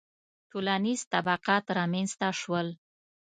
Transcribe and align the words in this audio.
•ټولنیز 0.51 1.01
طبقات 1.13 1.65
رامنځته 1.77 2.27
شول. 2.41 2.67